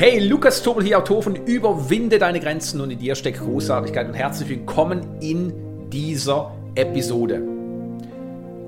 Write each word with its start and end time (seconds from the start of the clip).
Hey, 0.00 0.20
Lukas 0.20 0.62
Tobel 0.62 0.84
hier, 0.84 0.96
Autor 0.96 1.24
von 1.24 1.34
Überwinde 1.34 2.20
deine 2.20 2.38
Grenzen 2.38 2.80
und 2.80 2.92
in 2.92 3.00
dir 3.00 3.16
steckt 3.16 3.40
Großartigkeit 3.40 4.06
und 4.06 4.14
herzlich 4.14 4.48
willkommen 4.48 5.00
in 5.20 5.52
dieser 5.90 6.54
Episode. 6.76 7.42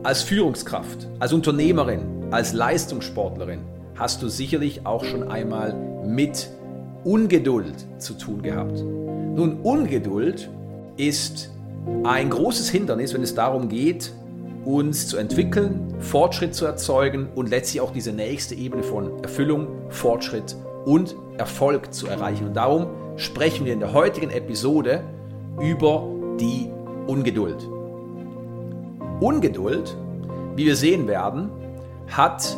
Als 0.02 0.22
Führungskraft, 0.22 1.06
als 1.20 1.32
Unternehmerin, 1.32 2.00
als 2.32 2.52
Leistungssportlerin 2.52 3.60
hast 3.94 4.22
du 4.22 4.28
sicherlich 4.28 4.84
auch 4.84 5.04
schon 5.04 5.30
einmal 5.30 5.72
mit 6.04 6.50
Ungeduld 7.04 7.76
zu 7.98 8.14
tun 8.14 8.42
gehabt. 8.42 8.80
Nun, 8.80 9.60
Ungeduld 9.62 10.50
ist 10.96 11.52
ein 12.02 12.28
großes 12.28 12.70
Hindernis, 12.70 13.14
wenn 13.14 13.22
es 13.22 13.36
darum 13.36 13.68
geht, 13.68 14.10
uns 14.64 15.06
zu 15.06 15.16
entwickeln, 15.16 15.94
Fortschritt 16.00 16.56
zu 16.56 16.64
erzeugen 16.64 17.28
und 17.36 17.50
letztlich 17.50 17.80
auch 17.82 17.92
diese 17.92 18.10
nächste 18.10 18.56
Ebene 18.56 18.82
von 18.82 19.22
Erfüllung, 19.22 19.68
Fortschritt 19.90 20.56
und 20.84 21.16
Erfolg 21.36 21.92
zu 21.92 22.06
erreichen. 22.06 22.48
Und 22.48 22.54
darum 22.54 22.86
sprechen 23.16 23.66
wir 23.66 23.72
in 23.72 23.80
der 23.80 23.92
heutigen 23.92 24.30
Episode 24.30 25.02
über 25.60 26.06
die 26.38 26.70
Ungeduld. 27.06 27.68
Ungeduld, 29.20 29.96
wie 30.56 30.66
wir 30.66 30.76
sehen 30.76 31.06
werden, 31.06 31.50
hat 32.08 32.56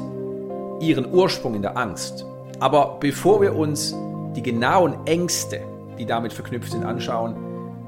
ihren 0.81 1.13
Ursprung 1.13 1.55
in 1.55 1.63
der 1.63 1.77
Angst. 1.77 2.25
Aber 2.61 2.99
bevor 3.01 3.41
wir 3.41 3.57
uns 3.57 3.95
die 4.37 4.43
genauen 4.43 4.95
Ängste, 5.07 5.61
die 5.99 6.07
damit 6.07 6.33
verknüpft 6.33 6.73
sind, 6.73 6.85
anschauen, 6.85 7.37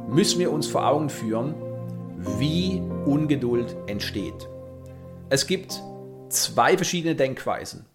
müssen 0.09 0.41
wir 0.41 0.53
uns 0.53 0.67
vor 0.67 0.87
Augen 0.87 1.09
führen, 1.09 1.55
wie 2.39 2.83
Ungeduld 3.07 3.77
entsteht. 3.87 4.49
Es 5.31 5.47
gibt 5.47 5.81
zwei 6.29 6.77
verschiedene 6.77 7.15
Denkweisen 7.15 7.87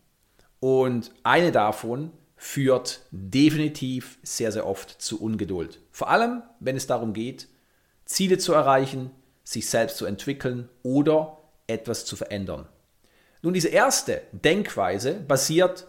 und 0.60 1.12
eine 1.24 1.52
davon 1.52 2.12
führt 2.42 3.02
definitiv 3.12 4.18
sehr, 4.24 4.52
sehr 4.52 4.66
oft 4.66 5.02
zu 5.02 5.22
Ungeduld. 5.22 5.80
Vor 5.92 6.10
allem, 6.10 6.42
wenn 6.60 6.78
es 6.78 6.88
darum 6.88 7.14
geht, 7.14 7.50
Ziele 8.06 8.38
zu 8.38 8.54
erreichen, 8.54 9.12
sich 9.44 9.70
selbst 9.70 9.98
zu 9.98 10.06
entwickeln 10.06 10.70
oder 10.82 11.38
etwas 11.68 12.06
zu 12.06 12.16
verändern. 12.16 12.68
Nun, 13.42 13.54
diese 13.54 13.68
erste 13.68 14.22
Denkweise 14.32 15.14
basiert 15.14 15.88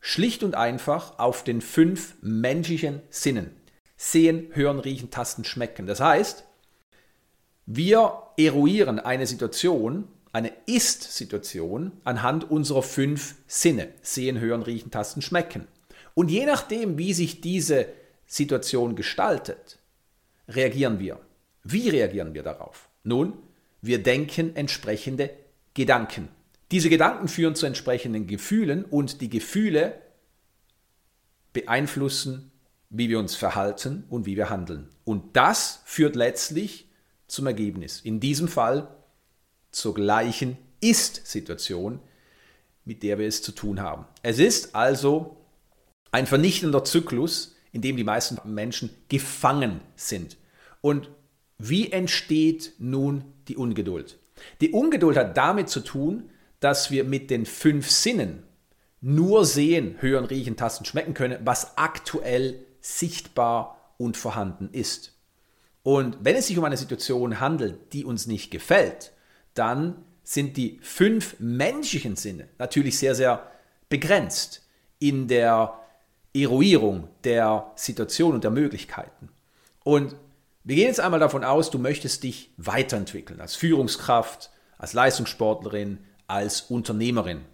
schlicht 0.00 0.42
und 0.42 0.54
einfach 0.54 1.18
auf 1.18 1.44
den 1.44 1.60
fünf 1.60 2.14
menschlichen 2.22 3.02
Sinnen. 3.10 3.50
Sehen, 3.96 4.48
hören, 4.54 4.78
riechen, 4.78 5.10
tasten, 5.10 5.44
schmecken. 5.44 5.86
Das 5.86 6.00
heißt, 6.00 6.44
wir 7.66 8.22
eruieren 8.38 8.98
eine 8.98 9.26
Situation 9.26 10.08
eine 10.32 10.52
Ist-Situation 10.66 11.92
anhand 12.04 12.50
unserer 12.50 12.82
fünf 12.82 13.34
Sinne. 13.46 13.88
Sehen, 14.02 14.38
hören, 14.38 14.62
riechen, 14.62 14.90
tasten, 14.90 15.22
schmecken. 15.22 15.66
Und 16.14 16.30
je 16.30 16.46
nachdem, 16.46 16.98
wie 16.98 17.12
sich 17.12 17.40
diese 17.40 17.86
Situation 18.26 18.96
gestaltet, 18.96 19.78
reagieren 20.48 20.98
wir. 20.98 21.20
Wie 21.64 21.88
reagieren 21.88 22.34
wir 22.34 22.42
darauf? 22.42 22.88
Nun, 23.04 23.34
wir 23.82 24.02
denken 24.02 24.56
entsprechende 24.56 25.30
Gedanken. 25.74 26.28
Diese 26.70 26.88
Gedanken 26.88 27.28
führen 27.28 27.54
zu 27.54 27.66
entsprechenden 27.66 28.26
Gefühlen 28.26 28.84
und 28.84 29.20
die 29.20 29.28
Gefühle 29.28 30.00
beeinflussen, 31.52 32.52
wie 32.90 33.08
wir 33.08 33.18
uns 33.18 33.34
verhalten 33.34 34.04
und 34.08 34.26
wie 34.26 34.36
wir 34.36 34.50
handeln. 34.50 34.88
Und 35.04 35.36
das 35.36 35.82
führt 35.84 36.16
letztlich 36.16 36.88
zum 37.26 37.46
Ergebnis. 37.46 38.00
In 38.00 38.20
diesem 38.20 38.48
Fall 38.48 38.88
zur 39.70 39.94
gleichen 39.94 40.56
Ist-Situation, 40.80 42.00
mit 42.84 43.02
der 43.02 43.18
wir 43.18 43.26
es 43.26 43.42
zu 43.42 43.52
tun 43.52 43.80
haben. 43.80 44.06
Es 44.22 44.38
ist 44.38 44.74
also 44.74 45.36
ein 46.12 46.26
vernichtender 46.26 46.84
Zyklus, 46.84 47.56
in 47.72 47.82
dem 47.82 47.96
die 47.96 48.04
meisten 48.04 48.38
Menschen 48.52 48.90
gefangen 49.08 49.80
sind. 49.96 50.36
Und 50.80 51.10
wie 51.58 51.92
entsteht 51.92 52.72
nun 52.78 53.24
die 53.48 53.56
Ungeduld? 53.56 54.18
Die 54.60 54.70
Ungeduld 54.70 55.16
hat 55.16 55.36
damit 55.36 55.68
zu 55.68 55.80
tun, 55.80 56.30
dass 56.58 56.90
wir 56.90 57.04
mit 57.04 57.30
den 57.30 57.46
fünf 57.46 57.90
Sinnen 57.90 58.42
nur 59.00 59.44
sehen, 59.44 59.96
hören, 60.00 60.24
riechen, 60.24 60.56
tasten, 60.56 60.84
schmecken 60.84 61.14
können, 61.14 61.38
was 61.44 61.76
aktuell 61.78 62.60
sichtbar 62.80 63.94
und 63.98 64.16
vorhanden 64.16 64.70
ist. 64.72 65.16
Und 65.82 66.18
wenn 66.20 66.36
es 66.36 66.46
sich 66.46 66.58
um 66.58 66.64
eine 66.64 66.76
Situation 66.76 67.40
handelt, 67.40 67.92
die 67.92 68.04
uns 68.04 68.26
nicht 68.26 68.50
gefällt, 68.50 69.12
dann 69.54 70.04
sind 70.22 70.56
die 70.56 70.78
fünf 70.82 71.36
menschlichen 71.38 72.16
Sinne 72.16 72.48
natürlich 72.58 72.98
sehr, 72.98 73.14
sehr 73.14 73.50
begrenzt 73.88 74.66
in 74.98 75.28
der 75.28 75.79
Eruierung 76.34 77.08
der 77.24 77.72
Situation 77.76 78.34
und 78.34 78.44
der 78.44 78.50
Möglichkeiten. 78.50 79.30
Und 79.82 80.14
wir 80.62 80.76
gehen 80.76 80.86
jetzt 80.86 81.00
einmal 81.00 81.20
davon 81.20 81.42
aus, 81.42 81.70
du 81.70 81.78
möchtest 81.78 82.22
dich 82.22 82.50
weiterentwickeln 82.56 83.40
als 83.40 83.56
Führungskraft, 83.56 84.50
als 84.78 84.92
Leistungssportlerin, 84.92 85.98
als 86.26 86.62
Unternehmerin. 86.62 87.44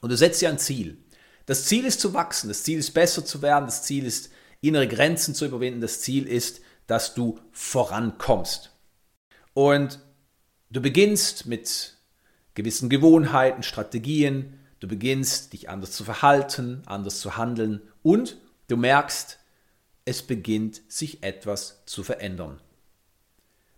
Und 0.00 0.10
du 0.10 0.16
setzt 0.16 0.40
dir 0.40 0.48
ein 0.48 0.58
Ziel. 0.58 0.98
Das 1.46 1.66
Ziel 1.66 1.84
ist 1.84 2.00
zu 2.00 2.14
wachsen, 2.14 2.48
das 2.48 2.62
Ziel 2.62 2.78
ist 2.78 2.92
besser 2.92 3.24
zu 3.24 3.42
werden, 3.42 3.66
das 3.66 3.82
Ziel 3.82 4.06
ist 4.06 4.30
innere 4.60 4.88
Grenzen 4.88 5.34
zu 5.34 5.44
überwinden, 5.44 5.80
das 5.80 6.00
Ziel 6.00 6.26
ist, 6.26 6.60
dass 6.86 7.14
du 7.14 7.38
vorankommst. 7.52 8.70
Und 9.52 10.00
du 10.70 10.80
beginnst 10.80 11.46
mit 11.46 11.98
gewissen 12.54 12.88
Gewohnheiten, 12.88 13.62
Strategien, 13.62 14.58
Du 14.84 14.88
beginnst 14.88 15.54
dich 15.54 15.70
anders 15.70 15.92
zu 15.92 16.04
verhalten, 16.04 16.82
anders 16.84 17.20
zu 17.20 17.38
handeln 17.38 17.80
und 18.02 18.36
du 18.68 18.76
merkst, 18.76 19.38
es 20.04 20.20
beginnt 20.20 20.82
sich 20.88 21.22
etwas 21.22 21.80
zu 21.86 22.02
verändern. 22.02 22.60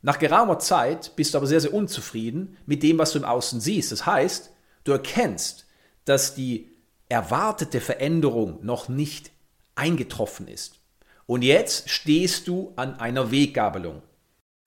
Nach 0.02 0.18
geraumer 0.18 0.58
Zeit 0.58 1.14
bist 1.14 1.32
du 1.32 1.38
aber 1.38 1.46
sehr, 1.46 1.60
sehr 1.60 1.72
unzufrieden 1.72 2.56
mit 2.66 2.82
dem, 2.82 2.98
was 2.98 3.12
du 3.12 3.20
im 3.20 3.24
Außen 3.24 3.60
siehst. 3.60 3.92
Das 3.92 4.04
heißt, 4.04 4.50
du 4.82 4.90
erkennst, 4.90 5.66
dass 6.06 6.34
die 6.34 6.72
erwartete 7.08 7.80
Veränderung 7.80 8.58
noch 8.64 8.88
nicht 8.88 9.30
eingetroffen 9.76 10.48
ist. 10.48 10.80
Und 11.26 11.42
jetzt 11.42 11.88
stehst 11.88 12.48
du 12.48 12.72
an 12.74 12.98
einer 12.98 13.30
Weggabelung. 13.30 14.02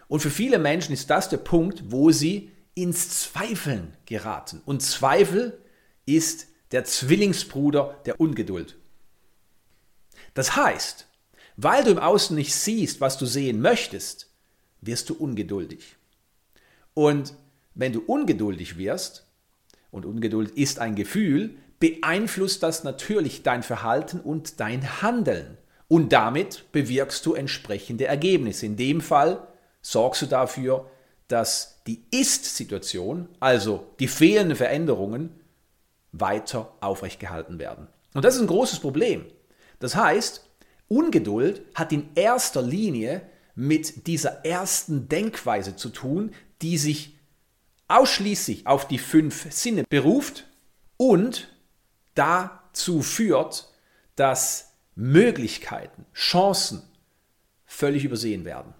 Und 0.08 0.22
für 0.22 0.32
viele 0.32 0.58
Menschen 0.58 0.94
ist 0.94 1.10
das 1.10 1.28
der 1.28 1.36
Punkt, 1.36 1.92
wo 1.92 2.12
sie 2.12 2.54
ins 2.76 3.24
Zweifeln 3.24 3.98
geraten. 4.06 4.62
Und 4.64 4.82
Zweifel 4.82 5.60
ist 6.16 6.48
der 6.72 6.86
Zwillingsbruder 6.86 8.00
der 8.06 8.20
Ungeduld. 8.20 8.78
Das 10.34 10.56
heißt, 10.56 11.08
weil 11.58 11.84
du 11.84 11.92
im 11.92 12.00
Außen 12.00 12.36
nicht 12.36 12.54
siehst, 12.54 13.02
was 13.02 13.18
du 13.18 13.26
sehen 13.26 13.62
möchtest, 13.62 14.32
wirst 14.82 15.10
du 15.10 15.14
ungeduldig. 15.16 15.98
Und 16.94 17.34
wenn 17.76 17.94
du 17.94 18.02
ungeduldig 18.02 18.78
wirst, 18.78 19.26
und 19.92 20.06
Ungeduld 20.06 20.52
ist 20.52 20.80
ein 20.80 20.96
Gefühl, 20.96 21.58
beeinflusst 21.80 22.62
das 22.62 22.84
natürlich 22.84 23.42
dein 23.44 23.64
Verhalten 23.64 24.20
und 24.20 24.60
dein 24.60 25.02
Handeln. 25.02 25.58
Und 25.88 26.14
damit 26.14 26.72
bewirkst 26.72 27.26
du 27.26 27.34
entsprechende 27.34 28.06
Ergebnisse. 28.06 28.68
In 28.68 28.76
dem 28.76 29.02
Fall 29.02 29.48
sorgst 29.82 30.22
du 30.22 30.26
dafür, 30.28 30.90
dass 31.28 31.82
die 31.88 32.04
Ist-Situation, 32.12 33.28
also 33.40 33.88
die 34.00 34.08
fehlenden 34.08 34.56
Veränderungen, 34.56 35.39
weiter 36.12 36.74
aufrecht 36.82 37.20
gehalten 37.20 37.60
werden. 37.60 37.88
Und 38.14 38.26
das 38.26 38.36
ist 38.36 38.42
ein 38.42 38.48
großes 38.48 38.80
Problem. 38.80 39.26
Das 39.80 39.96
heißt, 39.96 40.46
Ungeduld 40.88 41.62
hat 41.76 41.92
in 41.92 42.10
erster 42.16 42.62
Linie 42.62 43.22
mit 43.56 44.08
dieser 44.08 44.46
ersten 44.46 45.08
Denkweise 45.08 45.76
zu 45.76 45.90
tun, 45.90 46.34
die 46.62 46.78
sich 46.78 47.18
ausschließlich 47.88 48.68
auf 48.68 48.88
die 48.88 49.00
fünf 49.00 49.52
Sinne 49.52 49.84
beruft 49.90 50.48
und 50.98 51.54
dazu 52.16 53.02
führt, 53.02 53.72
dass 54.16 54.74
Möglichkeiten, 54.96 56.06
Chancen 56.14 56.84
völlig 57.66 58.04
übersehen 58.04 58.46
werden. 58.46 58.74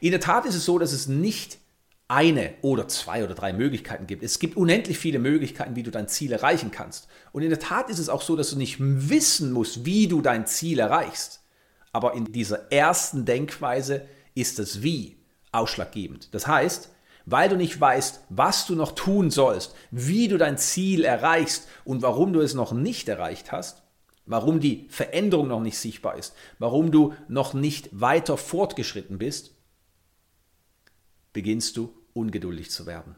In 0.00 0.12
der 0.12 0.20
Tat 0.20 0.46
ist 0.46 0.54
es 0.54 0.64
so, 0.64 0.78
dass 0.78 0.92
es 0.92 1.06
nicht 1.06 1.58
eine 2.10 2.54
oder 2.62 2.88
zwei 2.88 3.22
oder 3.22 3.36
drei 3.36 3.52
Möglichkeiten 3.52 4.08
gibt. 4.08 4.24
Es 4.24 4.40
gibt 4.40 4.56
unendlich 4.56 4.98
viele 4.98 5.20
Möglichkeiten, 5.20 5.76
wie 5.76 5.84
du 5.84 5.92
dein 5.92 6.08
Ziel 6.08 6.32
erreichen 6.32 6.72
kannst. 6.72 7.06
Und 7.30 7.42
in 7.42 7.50
der 7.50 7.60
Tat 7.60 7.88
ist 7.88 8.00
es 8.00 8.08
auch 8.08 8.22
so, 8.22 8.34
dass 8.34 8.50
du 8.50 8.56
nicht 8.56 8.78
wissen 8.80 9.52
musst, 9.52 9.84
wie 9.84 10.08
du 10.08 10.20
dein 10.20 10.44
Ziel 10.44 10.80
erreichst. 10.80 11.40
Aber 11.92 12.14
in 12.14 12.32
dieser 12.32 12.72
ersten 12.72 13.26
Denkweise 13.26 14.08
ist 14.34 14.58
das 14.58 14.82
Wie 14.82 15.18
ausschlaggebend. 15.52 16.34
Das 16.34 16.48
heißt, 16.48 16.90
weil 17.26 17.48
du 17.48 17.56
nicht 17.56 17.80
weißt, 17.80 18.24
was 18.28 18.66
du 18.66 18.74
noch 18.74 18.92
tun 18.92 19.30
sollst, 19.30 19.76
wie 19.92 20.26
du 20.26 20.36
dein 20.36 20.58
Ziel 20.58 21.04
erreichst 21.04 21.68
und 21.84 22.02
warum 22.02 22.32
du 22.32 22.40
es 22.40 22.54
noch 22.54 22.72
nicht 22.72 23.08
erreicht 23.08 23.52
hast, 23.52 23.82
warum 24.26 24.58
die 24.58 24.86
Veränderung 24.88 25.46
noch 25.46 25.60
nicht 25.60 25.78
sichtbar 25.78 26.18
ist, 26.18 26.34
warum 26.58 26.90
du 26.90 27.14
noch 27.28 27.54
nicht 27.54 27.88
weiter 27.92 28.36
fortgeschritten 28.36 29.18
bist, 29.18 29.54
beginnst 31.32 31.76
du 31.76 31.94
ungeduldig 32.14 32.70
zu 32.70 32.86
werden. 32.86 33.16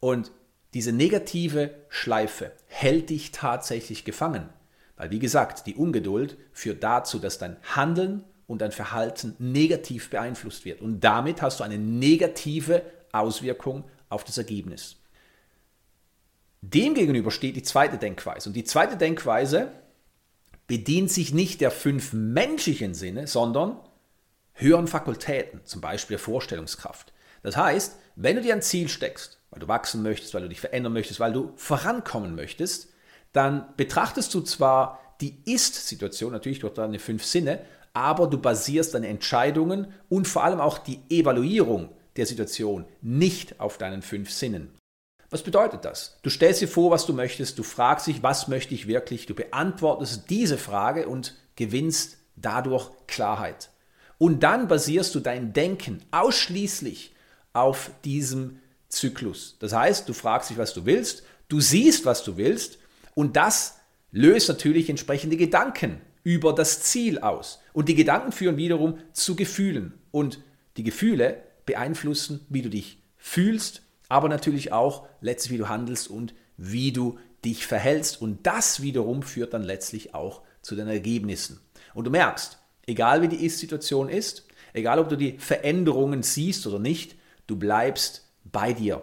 Und 0.00 0.30
diese 0.74 0.92
negative 0.92 1.74
Schleife 1.88 2.52
hält 2.66 3.10
dich 3.10 3.30
tatsächlich 3.30 4.04
gefangen. 4.04 4.48
Weil 4.96 5.10
wie 5.10 5.18
gesagt, 5.18 5.66
die 5.66 5.74
Ungeduld 5.74 6.36
führt 6.52 6.82
dazu, 6.82 7.18
dass 7.18 7.38
dein 7.38 7.56
Handeln 7.62 8.24
und 8.46 8.60
dein 8.60 8.72
Verhalten 8.72 9.34
negativ 9.38 10.10
beeinflusst 10.10 10.64
wird. 10.64 10.80
Und 10.80 11.00
damit 11.00 11.42
hast 11.42 11.60
du 11.60 11.64
eine 11.64 11.78
negative 11.78 12.82
Auswirkung 13.12 13.84
auf 14.08 14.24
das 14.24 14.38
Ergebnis. 14.38 14.96
Demgegenüber 16.62 17.30
steht 17.30 17.56
die 17.56 17.62
zweite 17.62 17.98
Denkweise. 17.98 18.48
Und 18.48 18.54
die 18.54 18.64
zweite 18.64 18.96
Denkweise 18.96 19.72
bedient 20.66 21.10
sich 21.10 21.34
nicht 21.34 21.60
der 21.60 21.70
fünf 21.70 22.12
menschlichen 22.12 22.94
Sinne, 22.94 23.26
sondern 23.26 23.78
höheren 24.54 24.86
Fakultäten, 24.86 25.60
zum 25.64 25.80
Beispiel 25.80 26.18
Vorstellungskraft. 26.18 27.12
Das 27.42 27.56
heißt, 27.56 27.96
wenn 28.16 28.36
du 28.36 28.42
dir 28.42 28.54
ein 28.54 28.62
Ziel 28.62 28.88
steckst, 28.88 29.40
weil 29.50 29.60
du 29.60 29.68
wachsen 29.68 30.02
möchtest, 30.02 30.34
weil 30.34 30.42
du 30.42 30.48
dich 30.48 30.60
verändern 30.60 30.92
möchtest, 30.92 31.20
weil 31.20 31.32
du 31.32 31.52
vorankommen 31.56 32.34
möchtest, 32.34 32.88
dann 33.32 33.66
betrachtest 33.76 34.32
du 34.34 34.40
zwar 34.40 35.00
die 35.20 35.38
Ist-Situation, 35.44 36.32
natürlich 36.32 36.60
durch 36.60 36.74
deine 36.74 36.98
fünf 36.98 37.24
Sinne, 37.24 37.60
aber 37.94 38.26
du 38.26 38.38
basierst 38.38 38.94
deine 38.94 39.08
Entscheidungen 39.08 39.92
und 40.08 40.26
vor 40.26 40.44
allem 40.44 40.60
auch 40.60 40.78
die 40.78 41.00
Evaluierung 41.10 41.90
der 42.16 42.26
Situation 42.26 42.84
nicht 43.00 43.60
auf 43.60 43.78
deinen 43.78 44.02
fünf 44.02 44.30
Sinnen. 44.30 44.72
Was 45.30 45.42
bedeutet 45.42 45.84
das? 45.84 46.18
Du 46.22 46.28
stellst 46.28 46.60
dir 46.60 46.68
vor, 46.68 46.90
was 46.90 47.06
du 47.06 47.14
möchtest, 47.14 47.58
du 47.58 47.62
fragst 47.62 48.06
dich, 48.06 48.22
was 48.22 48.48
möchte 48.48 48.74
ich 48.74 48.86
wirklich, 48.86 49.24
du 49.26 49.34
beantwortest 49.34 50.28
diese 50.28 50.58
Frage 50.58 51.08
und 51.08 51.34
gewinnst 51.56 52.18
dadurch 52.36 52.90
Klarheit. 53.06 53.70
Und 54.18 54.42
dann 54.42 54.68
basierst 54.68 55.14
du 55.14 55.20
dein 55.20 55.52
Denken 55.52 56.02
ausschließlich 56.10 57.11
auf 57.52 57.90
diesem 58.04 58.58
Zyklus. 58.88 59.56
Das 59.58 59.72
heißt, 59.72 60.08
du 60.08 60.12
fragst 60.12 60.50
dich, 60.50 60.58
was 60.58 60.74
du 60.74 60.84
willst, 60.84 61.22
du 61.48 61.60
siehst, 61.60 62.04
was 62.04 62.24
du 62.24 62.36
willst 62.36 62.78
und 63.14 63.36
das 63.36 63.78
löst 64.10 64.48
natürlich 64.48 64.88
entsprechende 64.88 65.36
Gedanken 65.36 66.00
über 66.24 66.52
das 66.52 66.82
Ziel 66.82 67.18
aus. 67.18 67.60
Und 67.72 67.88
die 67.88 67.94
Gedanken 67.94 68.32
führen 68.32 68.56
wiederum 68.56 68.98
zu 69.12 69.34
Gefühlen. 69.34 69.94
Und 70.10 70.40
die 70.76 70.84
Gefühle 70.84 71.42
beeinflussen, 71.66 72.46
wie 72.48 72.62
du 72.62 72.68
dich 72.68 72.98
fühlst, 73.16 73.82
aber 74.08 74.28
natürlich 74.28 74.72
auch 74.72 75.06
letztlich, 75.20 75.54
wie 75.54 75.58
du 75.58 75.68
handelst 75.68 76.08
und 76.08 76.34
wie 76.56 76.92
du 76.92 77.18
dich 77.44 77.66
verhältst. 77.66 78.20
Und 78.20 78.46
das 78.46 78.82
wiederum 78.82 79.22
führt 79.22 79.54
dann 79.54 79.62
letztlich 79.62 80.14
auch 80.14 80.42
zu 80.60 80.76
den 80.76 80.88
Ergebnissen. 80.88 81.60
Und 81.94 82.04
du 82.04 82.10
merkst, 82.10 82.58
egal 82.86 83.22
wie 83.22 83.28
die 83.28 83.44
Ist-Situation 83.44 84.08
ist, 84.08 84.46
egal 84.74 84.98
ob 84.98 85.08
du 85.08 85.16
die 85.16 85.38
Veränderungen 85.38 86.22
siehst 86.22 86.66
oder 86.66 86.78
nicht, 86.78 87.16
du 87.46 87.56
bleibst 87.56 88.28
bei 88.44 88.72
dir. 88.72 89.02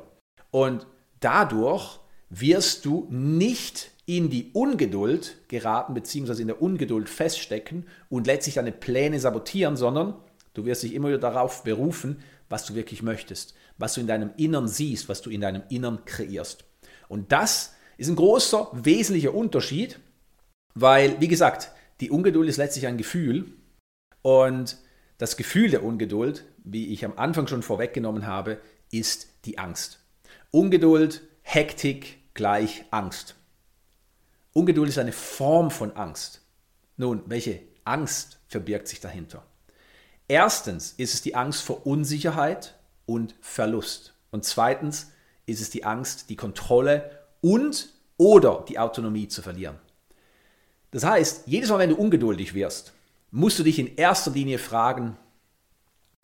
Und 0.51 0.87
dadurch 1.19 1.99
wirst 2.29 2.85
du 2.85 3.07
nicht 3.09 3.91
in 4.05 4.29
die 4.29 4.51
Ungeduld 4.53 5.37
geraten, 5.47 5.93
beziehungsweise 5.93 6.41
in 6.41 6.47
der 6.47 6.61
Ungeduld 6.61 7.09
feststecken 7.09 7.85
und 8.09 8.27
letztlich 8.27 8.55
deine 8.55 8.71
Pläne 8.71 9.19
sabotieren, 9.19 9.77
sondern 9.77 10.15
du 10.53 10.65
wirst 10.65 10.83
dich 10.83 10.93
immer 10.93 11.09
wieder 11.09 11.19
darauf 11.19 11.63
berufen, 11.63 12.23
was 12.49 12.65
du 12.65 12.73
wirklich 12.73 13.03
möchtest, 13.03 13.53
was 13.77 13.93
du 13.93 14.01
in 14.01 14.07
deinem 14.07 14.31
Innern 14.37 14.67
siehst, 14.67 15.09
was 15.09 15.21
du 15.21 15.29
in 15.29 15.41
deinem 15.41 15.61
Innern 15.69 16.05
kreierst. 16.05 16.65
Und 17.07 17.31
das 17.31 17.75
ist 17.97 18.09
ein 18.09 18.15
großer, 18.15 18.69
wesentlicher 18.73 19.33
Unterschied, 19.35 19.99
weil, 20.73 21.19
wie 21.21 21.27
gesagt, 21.27 21.71
die 21.99 22.09
Ungeduld 22.09 22.49
ist 22.49 22.57
letztlich 22.57 22.87
ein 22.87 22.97
Gefühl 22.97 23.53
und 24.21 24.77
das 25.19 25.37
Gefühl 25.37 25.69
der 25.69 25.83
Ungeduld, 25.83 26.45
wie 26.63 26.87
ich 26.87 27.05
am 27.05 27.13
Anfang 27.17 27.45
schon 27.45 27.61
vorweggenommen 27.61 28.25
habe, 28.25 28.59
ist 28.89 29.27
die 29.45 29.59
Angst. 29.59 29.99
Ungeduld, 30.49 31.21
Hektik 31.41 32.17
gleich 32.33 32.85
Angst. 32.89 33.35
Ungeduld 34.53 34.89
ist 34.89 34.97
eine 34.97 35.11
Form 35.11 35.71
von 35.71 35.95
Angst. 35.95 36.41
Nun, 36.95 37.21
welche 37.27 37.61
Angst 37.83 38.39
verbirgt 38.47 38.87
sich 38.87 39.01
dahinter? 39.01 39.45
Erstens 40.27 40.93
ist 40.93 41.13
es 41.13 41.21
die 41.21 41.35
Angst 41.35 41.63
vor 41.63 41.85
Unsicherheit 41.85 42.79
und 43.05 43.35
Verlust. 43.41 44.13
Und 44.31 44.45
zweitens 44.45 45.11
ist 45.45 45.59
es 45.59 45.69
die 45.69 45.83
Angst, 45.83 46.29
die 46.29 46.37
Kontrolle 46.37 47.25
und 47.41 47.89
oder 48.15 48.63
die 48.69 48.79
Autonomie 48.79 49.27
zu 49.27 49.41
verlieren. 49.41 49.79
Das 50.91 51.03
heißt, 51.03 51.43
jedes 51.47 51.69
Mal, 51.69 51.79
wenn 51.79 51.89
du 51.89 51.97
ungeduldig 51.97 52.53
wirst, 52.53 52.93
musst 53.31 53.59
du 53.59 53.63
dich 53.63 53.79
in 53.79 53.95
erster 53.95 54.31
Linie 54.31 54.57
fragen, 54.59 55.17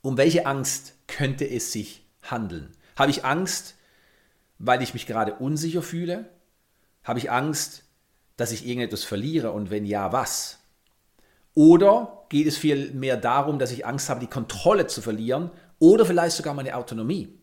um 0.02 0.18
welche 0.18 0.46
Angst 0.46 0.94
könnte 1.08 1.50
es 1.50 1.72
sich 1.72 2.06
handeln? 2.22 2.72
Habe 2.96 3.12
ich 3.12 3.26
Angst, 3.26 3.76
weil 4.58 4.82
ich 4.82 4.94
mich 4.94 5.06
gerade 5.06 5.36
unsicher 5.36 5.82
fühle? 5.82 6.30
Habe 7.04 7.20
ich 7.20 7.32
Angst, 7.32 7.84
dass 8.38 8.52
ich 8.52 8.66
irgendetwas 8.66 9.04
verliere 9.04 9.52
und 9.52 9.70
wenn 9.70 9.86
ja, 9.86 10.12
was? 10.12 10.60
Oder 11.54 12.26
geht 12.30 12.48
es 12.48 12.58
vielmehr 12.58 13.18
darum, 13.18 13.60
dass 13.60 13.72
ich 13.72 13.86
Angst 13.86 14.10
habe, 14.10 14.20
die 14.20 14.28
Kontrolle 14.28 14.88
zu 14.88 15.02
verlieren 15.02 15.52
oder 15.80 16.06
vielleicht 16.06 16.36
sogar 16.36 16.54
meine 16.54 16.76
Autonomie? 16.76 17.40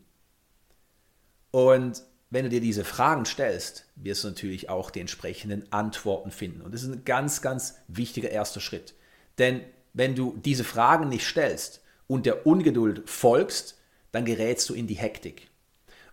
Und 1.51 2.03
wenn 2.31 2.45
du 2.45 2.51
dir 2.51 2.61
diese 2.61 2.85
Fragen 2.85 3.27
stellst, 3.27 3.87
wirst 3.95 4.25
du 4.25 4.29
natürlich 4.29 4.71
auch 4.71 4.91
die 4.91 5.01
entsprechenden 5.01 5.71
Antworten 5.71 6.31
finden. 6.31 6.63
Und 6.63 6.73
das 6.75 6.83
ist 6.83 6.91
ein 6.91 7.05
ganz, 7.05 7.43
ganz 7.43 7.77
wichtiger 7.89 8.31
erster 8.31 8.61
Schritt. 8.61 8.95
Denn 9.39 9.63
wenn 9.93 10.15
du 10.15 10.39
diese 10.45 10.65
Fragen 10.65 11.09
nicht 11.09 11.27
stellst 11.27 11.83
und 12.07 12.27
der 12.27 12.47
Ungeduld 12.47 13.09
folgst, 13.09 13.79
dann 14.11 14.25
gerätst 14.25 14.69
du 14.69 14.75
in 14.75 14.87
die 14.87 14.95
Hektik. 14.95 15.51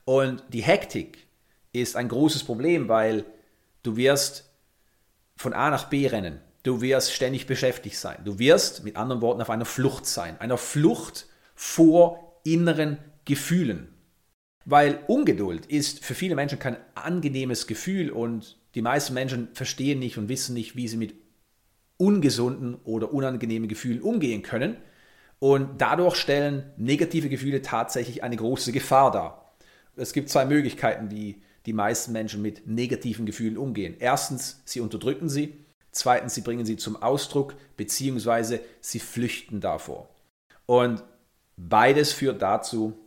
Und 0.06 0.44
die 0.50 0.64
Hektik 0.64 1.28
ist 1.72 1.96
ein 1.96 2.08
großes 2.08 2.44
Problem, 2.44 2.88
weil 2.88 3.26
du 3.84 3.96
wirst 3.96 4.50
von 5.36 5.54
A 5.54 5.70
nach 5.70 5.90
B 5.90 6.08
rennen. 6.08 6.42
Du 6.64 6.82
wirst 6.82 7.14
ständig 7.14 7.48
beschäftigt 7.48 7.98
sein. 7.98 8.20
Du 8.26 8.40
wirst, 8.40 8.84
mit 8.84 8.98
anderen 8.98 9.22
Worten, 9.22 9.42
auf 9.42 9.50
einer 9.50 9.66
Flucht 9.66 10.06
sein. 10.06 10.40
Einer 10.40 10.58
Flucht 10.58 11.28
vor 11.56 12.42
inneren 12.44 12.98
Gefühlen. 13.26 13.94
Weil 14.66 15.04
Ungeduld 15.08 15.66
ist 15.66 16.04
für 16.04 16.16
viele 16.16 16.36
Menschen 16.36 16.60
kein 16.60 16.78
angenehmes 16.96 17.68
Gefühl 17.68 18.12
und 18.12 18.58
die 18.76 18.82
meisten 18.82 19.14
Menschen 19.14 19.50
verstehen 19.54 20.00
nicht 20.00 20.18
und 20.18 20.30
wissen 20.30 20.54
nicht, 20.54 20.76
wie 20.76 20.88
sie 20.88 20.98
mit 20.98 21.16
ungesunden 22.00 22.76
oder 22.86 23.14
unangenehmen 23.14 23.68
Gefühlen 23.68 24.02
umgehen 24.02 24.42
können. 24.42 24.78
Und 25.38 25.82
dadurch 25.82 26.16
stellen 26.16 26.72
negative 26.78 27.30
Gefühle 27.30 27.62
tatsächlich 27.62 28.24
eine 28.24 28.38
große 28.38 28.72
Gefahr 28.72 29.12
dar. 29.12 29.54
Es 29.96 30.14
gibt 30.14 30.30
zwei 30.30 30.46
Möglichkeiten, 30.46 31.12
wie 31.12 31.42
die 31.66 31.74
meisten 31.74 32.14
Menschen 32.14 32.42
mit 32.42 32.68
negativen 32.68 33.26
Gefühlen 33.26 33.58
umgehen. 33.58 33.96
Erstens, 34.00 34.62
sie 34.66 34.80
unterdrücken 34.80 35.30
sie. 35.30 35.54
Zweitens, 35.92 36.36
sie 36.36 36.42
bringen 36.42 36.66
sie 36.66 36.78
zum 36.78 36.96
Ausdruck, 37.02 37.56
beziehungsweise 37.76 38.62
sie 38.80 39.00
flüchten 39.00 39.60
davor. 39.60 40.10
Und 40.66 41.04
beides 41.58 42.14
führt 42.14 42.42
dazu, 42.42 42.98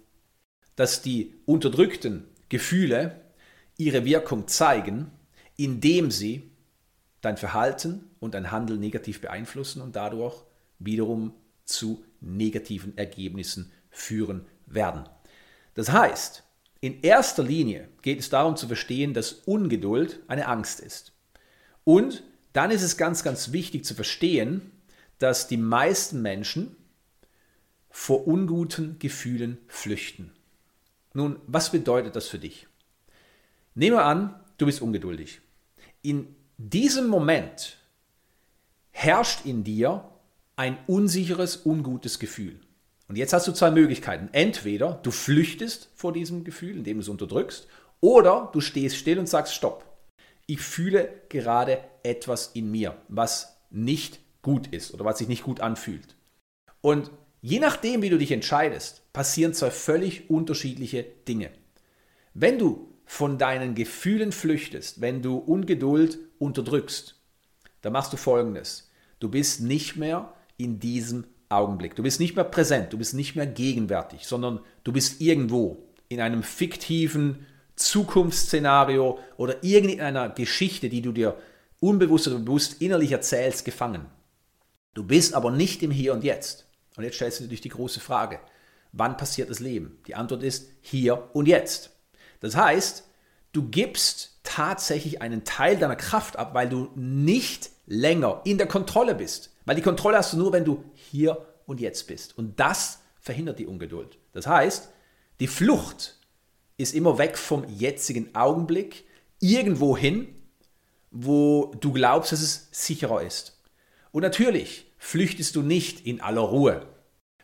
dass 0.77 1.01
die 1.01 1.35
unterdrückten 1.47 2.25
Gefühle 2.51 3.21
ihre 3.79 4.05
Wirkung 4.05 4.49
zeigen, 4.49 5.11
indem 5.57 6.11
sie 6.11 6.52
dein 7.23 7.39
Verhalten 7.39 8.11
und 8.21 8.35
dein 8.35 8.51
Handeln 8.51 8.81
negativ 8.81 9.21
beeinflussen 9.21 9.81
und 9.81 9.97
dadurch 9.97 10.45
wiederum 10.79 11.33
zu 11.65 12.05
negativen 12.21 12.99
Ergebnissen 12.99 13.73
führen 13.91 14.45
werden. 14.67 15.09
Das 15.75 15.91
heißt, 15.91 16.43
in 16.81 17.01
erster 17.03 17.45
Linie 17.45 17.89
geht 18.03 18.19
es 18.19 18.29
darum 18.29 18.57
zu 18.57 18.67
verstehen, 18.67 19.15
dass 19.15 19.33
Ungeduld 19.33 20.21
eine 20.27 20.49
Angst 20.49 20.81
ist. 20.81 21.13
Und 21.85 22.25
dann 22.53 22.71
ist 22.71 22.83
es 22.83 22.97
ganz, 22.97 23.23
ganz 23.23 23.53
wichtig 23.53 23.85
zu 23.85 23.95
verstehen, 23.95 24.73
dass 25.19 25.47
die 25.47 25.57
meisten 25.57 26.21
Menschen 26.21 26.77
vor 27.89 28.27
unguten 28.27 28.99
Gefühlen 28.99 29.59
flüchten. 29.69 30.33
Nun, 31.15 31.37
was 31.47 31.71
bedeutet 31.71 32.17
das 32.17 32.27
für 32.27 32.39
dich? 32.39 32.67
Nehmen 33.75 33.97
wir 33.97 34.05
an, 34.05 34.41
du 34.59 34.67
bist 34.67 34.83
ungeduldig. 34.83 35.41
In 36.03 36.35
diesem 36.71 37.09
Moment 37.09 37.79
herrscht 38.91 39.45
in 39.47 39.65
dir 39.65 40.09
ein 40.57 40.79
unsicheres, 40.87 41.65
ungutes 41.65 42.19
Gefühl. 42.19 42.61
Und 43.09 43.17
jetzt 43.17 43.33
hast 43.33 43.47
du 43.49 43.53
zwei 43.53 43.71
Möglichkeiten. 43.71 44.29
Entweder 44.33 45.01
du 45.03 45.11
flüchtest 45.11 45.91
vor 45.95 46.13
diesem 46.13 46.45
Gefühl, 46.45 46.77
indem 46.77 46.99
du 46.99 47.03
es 47.03 47.09
unterdrückst, 47.09 47.67
oder 48.01 48.51
du 48.53 48.61
stehst 48.61 48.97
still 48.97 49.19
und 49.19 49.29
sagst, 49.29 49.55
stopp. 49.55 49.85
Ich 50.47 50.61
fühle 50.61 51.09
gerade 51.29 51.79
etwas 52.03 52.51
in 52.55 52.71
mir, 52.71 52.97
was 53.09 53.57
nicht 53.71 54.19
gut 54.43 54.67
ist 54.69 54.93
oder 54.93 55.05
was 55.05 55.19
sich 55.19 55.29
nicht 55.29 55.45
gut 55.45 55.61
anfühlt. 55.61 56.17
Und 56.81 57.11
je 57.41 57.61
nachdem, 57.61 58.03
wie 58.03 58.11
du 58.11 58.19
dich 58.19 58.33
entscheidest, 58.33 59.13
passieren 59.13 59.55
zwei 59.55 59.71
völlig 59.71 60.31
unterschiedliche 60.31 61.05
Dinge. 61.29 61.51
Wenn 62.35 62.59
du 62.59 62.92
von 63.13 63.37
deinen 63.37 63.75
Gefühlen 63.75 64.33
flüchtest, 64.33 65.03
wenn 65.03 65.21
du 65.21 65.37
Ungeduld 65.37 66.19
unterdrückst, 66.39 67.21
dann 67.83 67.93
machst 67.93 68.11
du 68.15 68.17
Folgendes. 68.17 68.91
Du 69.21 69.29
bist 69.29 69.61
nicht 69.61 69.97
mehr 69.97 70.33
in 70.57 70.81
diesem 70.81 71.27
Augenblick. 71.51 71.95
Du 71.95 72.03
bist 72.03 72.21
nicht 72.21 72.37
mehr 72.37 72.45
präsent, 72.47 72.91
du 72.91 72.97
bist 72.97 73.13
nicht 73.13 73.37
mehr 73.37 73.47
gegenwärtig, 73.47 74.27
sondern 74.27 74.61
du 74.83 74.93
bist 74.95 75.21
irgendwo 75.21 75.91
in 76.09 76.23
einem 76.23 76.43
fiktiven 76.43 77.45
Zukunftsszenario 77.77 79.19
oder 79.37 79.63
irgendeiner 79.63 80.31
Geschichte, 80.31 80.89
die 80.89 81.03
du 81.03 81.13
dir 81.13 81.37
unbewusst 81.81 82.29
oder 82.29 82.39
bewusst 82.39 82.81
innerlich 82.81 83.13
erzählst, 83.13 83.67
gefangen. 83.67 84.07
Du 84.95 85.05
bist 85.05 85.35
aber 85.35 85.51
nicht 85.51 85.83
im 85.83 85.91
Hier 85.91 86.15
und 86.15 86.25
Jetzt. 86.25 86.67
Und 86.97 87.05
jetzt 87.05 87.17
stellst 87.17 87.41
du 87.41 87.45
natürlich 87.45 87.61
die 87.61 87.69
große 87.69 88.01
Frage, 88.01 88.41
wann 88.93 89.19
passiert 89.19 89.51
das 89.51 89.61
Leben? 89.61 89.99
Die 90.07 90.15
Antwort 90.15 90.43
ist 90.43 90.71
hier 90.81 91.29
und 91.35 91.47
jetzt. 91.47 91.92
Das 92.43 92.57
heißt, 92.57 93.05
du 93.53 93.69
gibst 93.69 94.41
tatsächlich 94.43 95.23
einen 95.23 95.45
Teil 95.45 95.79
deiner 95.79 95.97
Kraft 95.97 96.37
ab, 96.37 96.53
weil 96.53 96.69
du 96.69 96.91
nicht 96.95 97.71
länger 97.87 98.43
in 98.45 98.59
der 98.59 98.67
Kontrolle 98.67 99.15
bist. 99.15 99.55
Weil 99.65 99.77
die 99.77 99.83
Kontrolle 99.83 100.19
hast 100.19 100.33
du 100.33 100.37
nur, 100.37 100.53
wenn 100.53 100.65
du 100.65 100.85
hier 100.95 101.47
und 101.67 101.81
jetzt 101.81 102.09
bist. 102.09 102.37
Und 102.37 102.59
das 102.59 103.01
verhindert 103.21 103.59
die 103.59 103.67
Ungeduld. 103.67 104.19
Das 104.33 104.47
heißt, 104.47 104.91
die 105.41 105.47
Flucht 105.47 106.19
ist 106.77 106.95
immer 106.95 107.19
weg 107.19 107.39
vom 107.39 107.65
jetzigen 107.69 108.35
Augenblick, 108.35 109.05
irgendwo 109.39 109.97
hin, 109.97 110.29
wo 111.13 111.75
du 111.81 111.93
glaubst, 111.93 112.33
dass 112.33 112.41
es 112.41 112.69
sicherer 112.73 113.23
ist. 113.23 113.61
Und 114.11 114.23
natürlich 114.23 114.93
flüchtest 114.99 115.55
du 115.55 115.63
nicht 115.63 116.07
in 116.07 116.21
aller 116.21 116.41
Ruhe. 116.41 116.87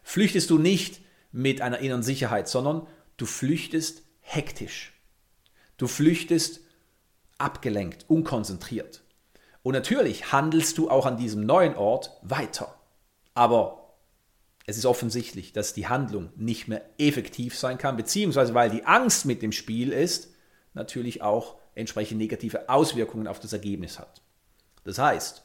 Flüchtest 0.02 0.50
du 0.50 0.58
nicht 0.58 1.00
mit 1.30 1.60
einer 1.60 1.78
inneren 1.78 2.02
Sicherheit, 2.02 2.48
sondern 2.48 2.86
du 3.16 3.26
flüchtest 3.26 4.02
hektisch. 4.28 4.92
Du 5.78 5.86
flüchtest 5.86 6.60
abgelenkt, 7.38 8.04
unkonzentriert. 8.08 9.02
Und 9.62 9.72
natürlich 9.72 10.32
handelst 10.32 10.76
du 10.78 10.90
auch 10.90 11.06
an 11.06 11.16
diesem 11.16 11.46
neuen 11.46 11.76
Ort 11.76 12.12
weiter. 12.22 12.74
Aber 13.34 13.94
es 14.66 14.76
ist 14.76 14.86
offensichtlich, 14.86 15.52
dass 15.52 15.72
die 15.72 15.86
Handlung 15.86 16.30
nicht 16.36 16.68
mehr 16.68 16.82
effektiv 16.98 17.56
sein 17.56 17.78
kann, 17.78 17.96
beziehungsweise 17.96 18.54
weil 18.54 18.70
die 18.70 18.84
Angst 18.84 19.24
mit 19.24 19.40
dem 19.40 19.52
Spiel 19.52 19.92
ist, 19.92 20.34
natürlich 20.74 21.22
auch 21.22 21.56
entsprechend 21.74 22.18
negative 22.18 22.68
Auswirkungen 22.68 23.26
auf 23.26 23.40
das 23.40 23.52
Ergebnis 23.52 23.98
hat. 23.98 24.20
Das 24.84 24.98
heißt, 24.98 25.44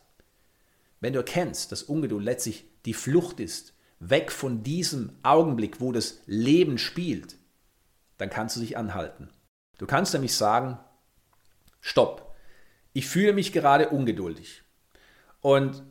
wenn 1.00 1.14
du 1.14 1.20
erkennst, 1.20 1.72
dass 1.72 1.84
Ungeduld 1.84 2.24
letztlich 2.24 2.66
die 2.86 2.94
Flucht 2.94 3.40
ist, 3.40 3.74
weg 4.00 4.32
von 4.32 4.64
diesem 4.64 5.14
Augenblick, 5.24 5.80
wo 5.80 5.92
das 5.92 6.20
Leben 6.26 6.78
spielt, 6.78 7.38
dann 8.24 8.30
kannst 8.30 8.56
du 8.56 8.62
dich 8.62 8.78
anhalten. 8.78 9.28
Du 9.78 9.86
kannst 9.86 10.14
nämlich 10.14 10.34
sagen, 10.34 10.80
stopp, 11.82 12.34
ich 12.94 13.06
fühle 13.06 13.34
mich 13.34 13.52
gerade 13.52 13.90
ungeduldig 13.90 14.64
und 15.42 15.84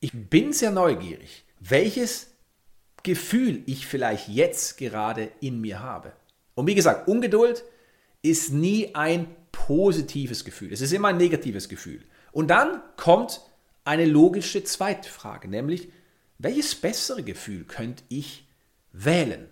ich 0.00 0.10
bin 0.12 0.52
sehr 0.52 0.72
neugierig, 0.72 1.44
welches 1.60 2.34
Gefühl 3.04 3.62
ich 3.66 3.86
vielleicht 3.86 4.28
jetzt 4.28 4.76
gerade 4.76 5.30
in 5.40 5.60
mir 5.60 5.80
habe. 5.80 6.12
Und 6.56 6.66
wie 6.66 6.74
gesagt, 6.74 7.06
Ungeduld 7.06 7.62
ist 8.22 8.52
nie 8.52 8.92
ein 8.96 9.28
positives 9.52 10.44
Gefühl. 10.44 10.72
Es 10.72 10.80
ist 10.80 10.92
immer 10.92 11.08
ein 11.08 11.16
negatives 11.16 11.68
Gefühl. 11.68 12.02
Und 12.32 12.48
dann 12.48 12.82
kommt 12.96 13.40
eine 13.84 14.04
logische 14.04 14.64
zweite 14.64 15.08
Frage, 15.08 15.46
nämlich, 15.46 15.92
welches 16.38 16.74
bessere 16.74 17.22
Gefühl 17.22 17.64
könnte 17.64 18.02
ich 18.08 18.48
wählen? 18.90 19.48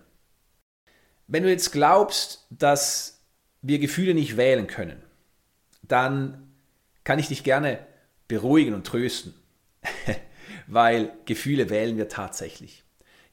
Wenn 1.27 1.43
du 1.43 1.49
jetzt 1.49 1.71
glaubst, 1.71 2.47
dass 2.49 3.21
wir 3.61 3.79
Gefühle 3.79 4.13
nicht 4.13 4.37
wählen 4.37 4.67
können, 4.67 5.03
dann 5.81 6.53
kann 7.03 7.19
ich 7.19 7.27
dich 7.27 7.43
gerne 7.43 7.79
beruhigen 8.27 8.73
und 8.73 8.87
trösten, 8.87 9.33
weil 10.67 11.11
Gefühle 11.25 11.69
wählen 11.69 11.97
wir 11.97 12.07
tatsächlich. 12.07 12.83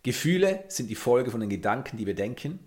Gefühle 0.02 0.64
sind 0.68 0.90
die 0.90 0.96
Folge 0.96 1.30
von 1.30 1.40
den 1.40 1.48
Gedanken, 1.48 1.96
die 1.96 2.06
wir 2.06 2.14
denken 2.14 2.58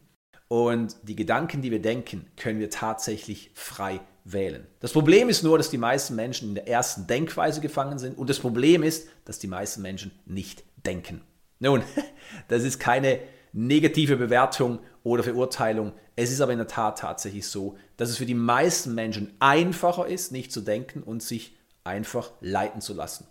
und 0.48 0.96
die 1.04 1.16
Gedanken, 1.16 1.62
die 1.62 1.72
wir 1.72 1.82
denken, 1.82 2.26
können 2.38 2.60
wir 2.60 2.70
tatsächlich 2.70 3.52
frei 3.54 4.00
wählen. 4.24 4.66
Das 4.80 4.94
Problem 4.94 5.30
ist 5.30 5.44
nur, 5.44 5.58
dass 5.58 5.70
die 5.70 5.78
meisten 5.78 6.16
Menschen 6.16 6.50
in 6.50 6.56
der 6.56 6.68
ersten 6.68 7.06
Denkweise 7.06 7.60
gefangen 7.60 8.00
sind 8.00 8.18
und 8.18 8.30
das 8.30 8.40
Problem 8.40 8.82
ist, 8.82 9.10
dass 9.26 9.40
die 9.40 9.48
meisten 9.48 9.82
Menschen 9.82 10.12
nicht 10.26 10.64
denken. 10.86 11.22
Nun, 11.60 11.84
das 12.48 12.64
ist 12.64 12.80
keine 12.80 13.20
negative 13.54 14.18
Bewertung 14.18 14.80
oder 15.08 15.24
Verurteilung. 15.24 15.94
Es 16.16 16.32
ist 16.32 16.42
aber 16.42 16.52
in 16.52 16.60
der 16.60 16.68
Tat 16.68 17.00
tatsächlich 17.00 17.48
so, 17.48 17.78
dass 17.98 18.10
es 18.10 18.18
für 18.18 18.26
die 18.26 18.34
meisten 18.34 18.96
Menschen 18.96 19.36
einfacher 19.40 20.08
ist, 20.08 20.32
nicht 20.32 20.52
zu 20.52 20.62
denken 20.62 21.04
und 21.04 21.24
sich 21.24 21.58
einfach 21.84 22.32
leiten 22.42 22.82
zu 22.82 22.94
lassen. 22.94 23.28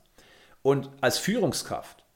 Und 0.62 0.90
als 1.00 1.18
Führungskraft 1.18 2.06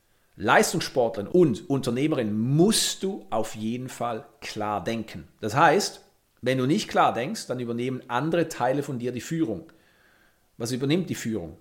Leistungssportlerin 0.40 1.30
und 1.30 1.68
Unternehmerin 1.68 2.38
musst 2.38 3.02
du 3.02 3.26
auf 3.28 3.54
jeden 3.54 3.90
Fall 3.90 4.24
klar 4.40 4.82
denken. 4.82 5.28
Das 5.40 5.54
heißt, 5.54 6.00
wenn 6.40 6.56
du 6.56 6.64
nicht 6.64 6.88
klar 6.88 7.12
denkst, 7.12 7.46
dann 7.46 7.60
übernehmen 7.60 8.02
andere 8.08 8.48
Teile 8.48 8.82
von 8.82 8.98
dir 8.98 9.12
die 9.12 9.20
Führung. 9.20 9.70
Was 10.56 10.72
übernimmt 10.72 11.10
die 11.10 11.14
Führung? 11.14 11.58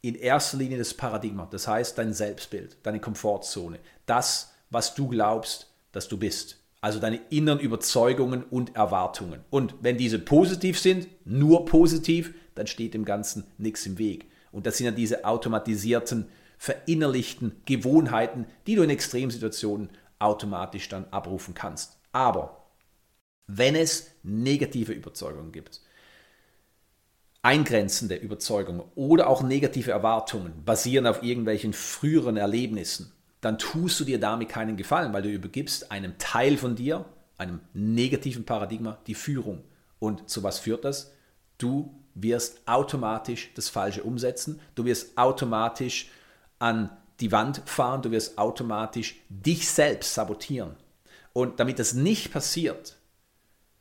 In 0.00 0.14
erster 0.14 0.56
Linie 0.56 0.78
das 0.78 0.94
Paradigma, 0.94 1.46
das 1.50 1.68
heißt 1.68 1.98
dein 1.98 2.14
Selbstbild, 2.14 2.78
deine 2.82 3.00
Komfortzone, 3.00 3.78
das, 4.06 4.54
was 4.70 4.94
du 4.94 5.08
glaubst, 5.08 5.70
dass 5.92 6.08
du 6.08 6.16
bist. 6.16 6.63
Also 6.84 6.98
deine 6.98 7.18
inneren 7.30 7.60
Überzeugungen 7.60 8.42
und 8.42 8.76
Erwartungen. 8.76 9.40
Und 9.48 9.74
wenn 9.80 9.96
diese 9.96 10.18
positiv 10.18 10.78
sind, 10.78 11.08
nur 11.24 11.64
positiv, 11.64 12.34
dann 12.56 12.66
steht 12.66 12.92
dem 12.92 13.06
Ganzen 13.06 13.44
nichts 13.56 13.86
im 13.86 13.96
Weg. 13.96 14.26
Und 14.52 14.66
das 14.66 14.76
sind 14.76 14.84
ja 14.84 14.92
diese 14.92 15.24
automatisierten 15.24 16.28
verinnerlichten 16.58 17.52
Gewohnheiten, 17.64 18.44
die 18.66 18.74
du 18.74 18.82
in 18.82 18.90
Extremsituationen 18.90 19.88
automatisch 20.18 20.90
dann 20.90 21.06
abrufen 21.10 21.54
kannst. 21.54 21.96
Aber 22.12 22.66
wenn 23.46 23.76
es 23.76 24.10
negative 24.22 24.92
Überzeugungen 24.92 25.52
gibt, 25.52 25.80
eingrenzende 27.40 28.16
Überzeugungen 28.16 28.82
oder 28.94 29.30
auch 29.30 29.42
negative 29.42 29.90
Erwartungen 29.90 30.62
basieren 30.66 31.06
auf 31.06 31.22
irgendwelchen 31.22 31.72
früheren 31.72 32.36
Erlebnissen, 32.36 33.13
dann 33.44 33.58
tust 33.58 34.00
du 34.00 34.04
dir 34.04 34.18
damit 34.18 34.48
keinen 34.48 34.78
Gefallen, 34.78 35.12
weil 35.12 35.22
du 35.22 35.28
übergibst 35.28 35.90
einem 35.90 36.16
Teil 36.16 36.56
von 36.56 36.76
dir, 36.76 37.04
einem 37.36 37.60
negativen 37.74 38.44
Paradigma, 38.44 38.98
die 39.06 39.14
Führung. 39.14 39.62
Und 39.98 40.30
zu 40.30 40.42
was 40.42 40.58
führt 40.58 40.84
das? 40.84 41.12
Du 41.58 41.94
wirst 42.14 42.66
automatisch 42.66 43.50
das 43.54 43.68
Falsche 43.68 44.02
umsetzen, 44.02 44.60
du 44.74 44.86
wirst 44.86 45.18
automatisch 45.18 46.10
an 46.58 46.90
die 47.20 47.32
Wand 47.32 47.62
fahren, 47.66 48.00
du 48.00 48.10
wirst 48.12 48.38
automatisch 48.38 49.16
dich 49.28 49.68
selbst 49.68 50.14
sabotieren. 50.14 50.76
Und 51.34 51.60
damit 51.60 51.78
das 51.78 51.92
nicht 51.92 52.32
passiert, 52.32 52.96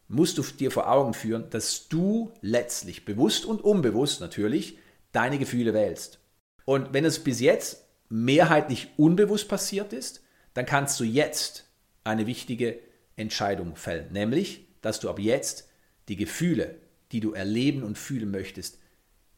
musst 0.09 0.37
du 0.37 0.43
dir 0.43 0.71
vor 0.71 0.89
Augen 0.89 1.13
führen, 1.13 1.49
dass 1.51 1.87
du 1.87 2.33
letztlich 2.41 3.05
bewusst 3.05 3.45
und 3.45 3.63
unbewusst 3.63 4.19
natürlich 4.19 4.77
deine 5.13 5.39
Gefühle 5.39 5.73
wählst. 5.73 6.19
Und 6.65 6.93
wenn 6.93 7.05
es 7.05 7.23
bis 7.23 7.39
jetzt 7.39 7.82
mehrheitlich 8.09 8.89
unbewusst 8.97 9.47
passiert 9.47 9.93
ist, 9.93 10.21
dann 10.53 10.65
kannst 10.65 10.99
du 10.99 11.03
jetzt 11.03 11.65
eine 12.03 12.27
wichtige 12.27 12.79
Entscheidung 13.15 13.75
fällen, 13.75 14.11
nämlich, 14.11 14.67
dass 14.81 14.99
du 14.99 15.09
ab 15.09 15.19
jetzt 15.19 15.69
die 16.09 16.15
Gefühle, 16.15 16.75
die 17.11 17.19
du 17.19 17.33
erleben 17.33 17.83
und 17.83 17.97
fühlen 17.97 18.31
möchtest, 18.31 18.79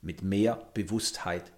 mit 0.01 0.21
mehr 0.21 0.69
Bewusstheit 0.73 1.51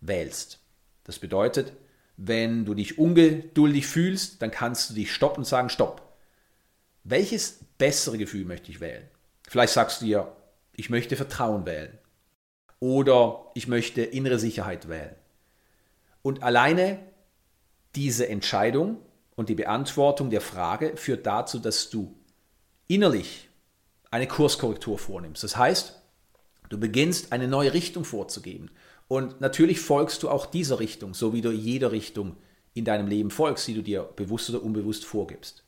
wählst. 0.00 0.60
Das 1.04 1.18
bedeutet, 1.18 1.72
wenn 2.16 2.64
du 2.64 2.74
dich 2.74 2.98
ungeduldig 2.98 3.86
fühlst, 3.86 4.40
dann 4.42 4.50
kannst 4.50 4.90
du 4.90 4.94
dich 4.94 5.12
stoppen 5.12 5.40
und 5.40 5.44
sagen, 5.44 5.68
stopp. 5.68 6.16
Welches 7.02 7.60
bessere 7.78 8.18
Gefühl 8.18 8.44
möchte 8.44 8.70
ich 8.70 8.80
wählen? 8.80 9.08
Vielleicht 9.48 9.72
sagst 9.72 10.00
du 10.00 10.06
dir, 10.06 10.36
ich 10.72 10.90
möchte 10.90 11.16
Vertrauen 11.16 11.66
wählen. 11.66 11.98
Oder 12.80 13.50
ich 13.54 13.68
möchte 13.68 14.02
innere 14.02 14.38
Sicherheit 14.38 14.88
wählen. 14.88 15.14
Und 16.24 16.42
alleine 16.42 17.00
diese 17.94 18.26
Entscheidung 18.30 18.96
und 19.36 19.50
die 19.50 19.54
Beantwortung 19.54 20.30
der 20.30 20.40
Frage 20.40 20.96
führt 20.96 21.26
dazu, 21.26 21.58
dass 21.58 21.90
du 21.90 22.16
innerlich 22.86 23.50
eine 24.10 24.26
Kurskorrektur 24.26 24.98
vornimmst. 24.98 25.44
Das 25.44 25.58
heißt, 25.58 26.00
du 26.70 26.80
beginnst 26.80 27.30
eine 27.30 27.46
neue 27.46 27.74
Richtung 27.74 28.06
vorzugeben. 28.06 28.70
Und 29.06 29.42
natürlich 29.42 29.80
folgst 29.80 30.22
du 30.22 30.30
auch 30.30 30.46
dieser 30.46 30.80
Richtung, 30.80 31.12
so 31.12 31.34
wie 31.34 31.42
du 31.42 31.50
jeder 31.50 31.92
Richtung 31.92 32.36
in 32.72 32.86
deinem 32.86 33.06
Leben 33.06 33.30
folgst, 33.30 33.68
die 33.68 33.74
du 33.74 33.82
dir 33.82 34.04
bewusst 34.16 34.48
oder 34.48 34.62
unbewusst 34.62 35.04
vorgibst. 35.04 35.62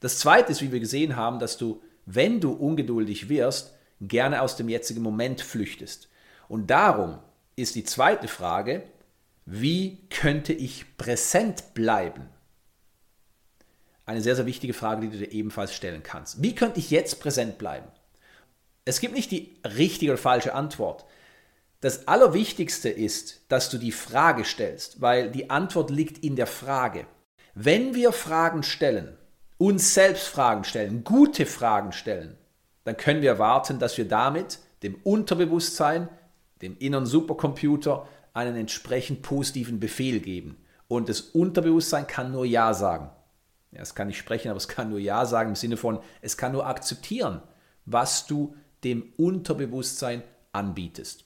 Das 0.00 0.18
Zweite 0.18 0.52
ist, 0.52 0.60
wie 0.60 0.70
wir 0.70 0.80
gesehen 0.80 1.16
haben, 1.16 1.38
dass 1.38 1.56
du, 1.56 1.80
wenn 2.04 2.42
du 2.42 2.52
ungeduldig 2.52 3.30
wirst, 3.30 3.72
gerne 4.02 4.42
aus 4.42 4.56
dem 4.56 4.68
jetzigen 4.68 5.00
Moment 5.00 5.40
flüchtest. 5.40 6.10
Und 6.46 6.70
darum 6.70 7.20
ist 7.56 7.74
die 7.74 7.84
zweite 7.84 8.28
Frage, 8.28 8.82
wie 9.46 10.08
könnte 10.10 10.52
ich 10.52 10.96
präsent 10.96 11.72
bleiben? 11.72 12.28
Eine 14.04 14.20
sehr, 14.20 14.36
sehr 14.36 14.46
wichtige 14.46 14.74
Frage, 14.74 15.02
die 15.02 15.10
du 15.10 15.18
dir 15.24 15.32
ebenfalls 15.32 15.74
stellen 15.74 16.02
kannst. 16.02 16.42
Wie 16.42 16.54
könnte 16.54 16.80
ich 16.80 16.90
jetzt 16.90 17.20
präsent 17.20 17.56
bleiben? 17.56 17.86
Es 18.84 19.00
gibt 19.00 19.14
nicht 19.14 19.30
die 19.30 19.56
richtige 19.64 20.12
oder 20.12 20.20
falsche 20.20 20.54
Antwort. 20.54 21.04
Das 21.80 22.08
Allerwichtigste 22.08 22.88
ist, 22.88 23.42
dass 23.48 23.70
du 23.70 23.78
die 23.78 23.92
Frage 23.92 24.44
stellst, 24.44 25.00
weil 25.00 25.30
die 25.30 25.50
Antwort 25.50 25.90
liegt 25.90 26.24
in 26.24 26.36
der 26.36 26.46
Frage. 26.46 27.06
Wenn 27.54 27.94
wir 27.94 28.12
Fragen 28.12 28.62
stellen, 28.62 29.16
uns 29.58 29.94
selbst 29.94 30.26
Fragen 30.26 30.64
stellen, 30.64 31.04
gute 31.04 31.46
Fragen 31.46 31.92
stellen, 31.92 32.36
dann 32.84 32.96
können 32.96 33.22
wir 33.22 33.30
erwarten, 33.30 33.78
dass 33.78 33.96
wir 33.96 34.06
damit 34.06 34.58
dem 34.82 34.96
Unterbewusstsein 35.02 36.08
dem 36.62 36.76
inneren 36.78 37.06
Supercomputer, 37.06 38.08
einen 38.36 38.56
entsprechend 38.56 39.22
positiven 39.22 39.80
Befehl 39.80 40.20
geben. 40.20 40.56
Und 40.88 41.08
das 41.08 41.20
Unterbewusstsein 41.20 42.06
kann 42.06 42.32
nur 42.32 42.44
Ja 42.44 42.74
sagen. 42.74 43.10
Ja, 43.72 43.80
es 43.80 43.94
kann 43.94 44.08
nicht 44.08 44.18
sprechen, 44.18 44.50
aber 44.50 44.58
es 44.58 44.68
kann 44.68 44.90
nur 44.90 44.98
Ja 44.98 45.24
sagen 45.24 45.50
im 45.50 45.56
Sinne 45.56 45.76
von, 45.76 46.00
es 46.20 46.36
kann 46.36 46.52
nur 46.52 46.66
akzeptieren, 46.66 47.40
was 47.86 48.26
du 48.26 48.54
dem 48.84 49.12
Unterbewusstsein 49.16 50.22
anbietest. 50.52 51.24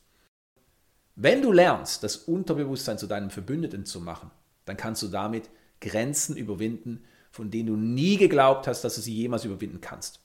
Wenn 1.16 1.42
du 1.42 1.52
lernst, 1.52 2.04
das 2.04 2.16
Unterbewusstsein 2.16 2.96
zu 2.96 3.06
deinem 3.06 3.30
Verbündeten 3.30 3.84
zu 3.84 4.00
machen, 4.00 4.30
dann 4.64 4.76
kannst 4.76 5.02
du 5.02 5.08
damit 5.08 5.50
Grenzen 5.80 6.36
überwinden, 6.36 7.04
von 7.32 7.50
denen 7.50 7.66
du 7.66 7.76
nie 7.76 8.16
geglaubt 8.18 8.68
hast, 8.68 8.82
dass 8.82 8.94
du 8.94 9.00
sie 9.00 9.14
jemals 9.14 9.44
überwinden 9.44 9.80
kannst. 9.80 10.20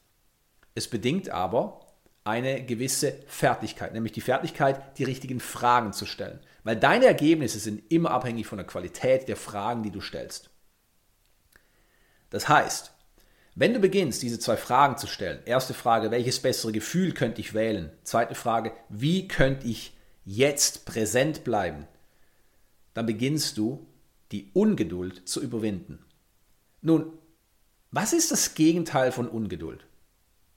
Es 0.75 0.87
bedingt 0.87 1.29
aber 1.29 1.79
eine 2.23 2.63
gewisse 2.63 3.13
Fertigkeit, 3.27 3.93
nämlich 3.93 4.11
die 4.11 4.21
Fertigkeit, 4.21 4.97
die 4.97 5.03
richtigen 5.03 5.39
Fragen 5.39 5.93
zu 5.93 6.05
stellen. 6.05 6.39
Weil 6.65 6.75
deine 6.75 7.05
Ergebnisse 7.05 7.59
sind 7.59 7.83
immer 7.91 8.09
abhängig 8.09 8.47
von 8.47 8.57
der 8.57 8.65
Qualität 8.65 9.27
der 9.29 9.37
Fragen, 9.37 9.83
die 9.83 9.91
du 9.91 10.01
stellst. 10.01 10.49
Das 12.31 12.49
heißt, 12.49 12.91
wenn 13.53 13.73
du 13.73 13.79
beginnst, 13.79 14.23
diese 14.23 14.39
zwei 14.39 14.57
Fragen 14.57 14.97
zu 14.97 15.05
stellen, 15.05 15.43
erste 15.45 15.75
Frage, 15.75 16.09
welches 16.09 16.41
bessere 16.41 16.71
Gefühl 16.71 17.13
könnte 17.13 17.39
ich 17.39 17.53
wählen? 17.53 17.91
Zweite 18.03 18.33
Frage, 18.33 18.73
wie 18.89 19.27
könnte 19.27 19.67
ich 19.67 19.95
jetzt 20.25 20.85
präsent 20.85 21.43
bleiben? 21.43 21.87
Dann 22.95 23.05
beginnst 23.05 23.59
du, 23.59 23.85
die 24.31 24.49
Ungeduld 24.53 25.29
zu 25.29 25.43
überwinden. 25.43 26.03
Nun, 26.81 27.13
was 27.91 28.11
ist 28.11 28.31
das 28.31 28.55
Gegenteil 28.55 29.11
von 29.11 29.27
Ungeduld? 29.27 29.85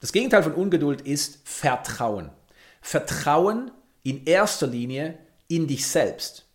Das 0.00 0.12
Gegenteil 0.12 0.42
von 0.42 0.54
Ungeduld 0.54 1.02
ist 1.02 1.46
Vertrauen. 1.46 2.30
Vertrauen 2.80 3.70
in 4.02 4.24
erster 4.24 4.66
Linie 4.66 5.18
in 5.48 5.66
dich 5.66 5.86
selbst. 5.86 6.46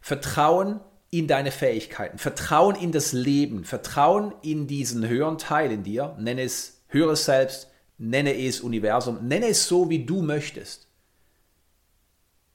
Vertrauen 0.00 0.80
in 1.10 1.26
deine 1.26 1.50
Fähigkeiten. 1.50 2.18
Vertrauen 2.18 2.76
in 2.76 2.92
das 2.92 3.12
Leben. 3.12 3.64
Vertrauen 3.64 4.34
in 4.42 4.66
diesen 4.66 5.08
höheren 5.08 5.38
Teil 5.38 5.72
in 5.72 5.82
dir. 5.82 6.16
Nenne 6.18 6.42
es 6.42 6.82
höheres 6.88 7.24
Selbst, 7.24 7.68
nenne 7.98 8.34
es 8.34 8.60
Universum, 8.60 9.26
nenne 9.26 9.48
es 9.48 9.66
so, 9.66 9.88
wie 9.88 10.04
du 10.04 10.22
möchtest. 10.22 10.88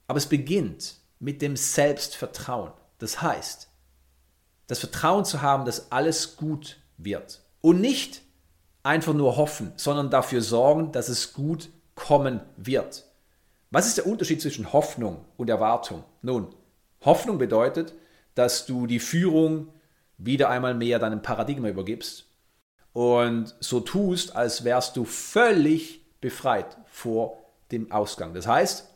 Aber 0.08 0.18
es 0.18 0.26
beginnt 0.26 0.96
mit 1.20 1.42
dem 1.42 1.56
Selbstvertrauen. 1.56 2.72
Das 3.00 3.22
heißt, 3.22 3.70
das 4.68 4.80
Vertrauen 4.80 5.26
zu 5.26 5.42
haben, 5.42 5.66
dass 5.66 5.92
alles 5.92 6.38
gut 6.38 6.78
wird. 6.98 7.42
Und 7.62 7.82
nicht 7.82 8.22
einfach 8.84 9.14
nur 9.14 9.38
hoffen, 9.38 9.74
sondern 9.76 10.10
dafür 10.10 10.42
sorgen, 10.42 10.92
dass 10.92 11.10
es 11.10 11.34
gut 11.34 11.70
kommen 11.96 12.42
wird. 12.58 13.06
Was 13.72 13.88
ist 13.88 13.98
der 13.98 14.06
Unterschied 14.06 14.42
zwischen 14.42 14.74
Hoffnung 14.74 15.24
und 15.38 15.50
Erwartung? 15.50 16.04
Nun, 16.22 16.54
Hoffnung 17.06 17.38
bedeutet, 17.38 17.94
dass 18.36 18.66
du 18.66 18.86
die 18.86 19.00
Führung 19.00 19.68
wieder 20.18 20.50
einmal 20.50 20.76
mehr 20.76 21.00
deinem 21.00 21.22
Paradigma 21.22 21.70
übergibst 21.70 22.26
und 22.92 23.56
so 23.62 23.80
tust, 23.80 24.36
als 24.36 24.66
wärst 24.66 24.98
du 24.98 25.06
völlig 25.06 26.02
befreit 26.20 26.78
vor 26.88 27.38
dem 27.72 27.90
Ausgang. 27.94 28.34
Das 28.34 28.46
heißt, 28.46 28.90